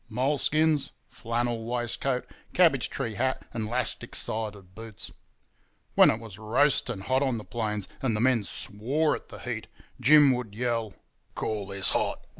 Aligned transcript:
Moleskins, 0.09 0.89
flannel 1.07 1.63
waistcoat, 1.63 2.25
cabbage 2.55 2.89
tree 2.89 3.13
hat 3.13 3.45
and 3.53 3.67
'lastic 3.69 4.15
side 4.15 4.73
boots. 4.73 5.11
When 5.93 6.09
it 6.09 6.19
was 6.19 6.39
roasting 6.39 7.01
hot 7.01 7.21
on 7.21 7.37
the 7.37 7.43
plains 7.45 7.87
and 8.01 8.15
the 8.15 8.19
men 8.19 8.43
swore 8.43 9.13
at 9.13 9.29
the 9.29 9.37
heat, 9.41 9.67
Jim 9.99 10.33
would 10.33 10.55
yell, 10.55 10.95
'Call 11.35 11.67
this 11.67 11.91
hot? 11.91 12.25